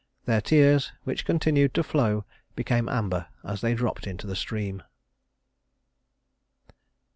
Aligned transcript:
Their 0.25 0.41
tears, 0.41 0.91
which 1.03 1.25
continued 1.25 1.75
to 1.75 1.83
flow, 1.83 2.25
became 2.55 2.89
amber 2.89 3.27
as 3.45 3.61
they 3.61 3.75
dropped 3.75 4.07
into 4.07 4.25
the 4.25 4.35
stream. 4.35 4.81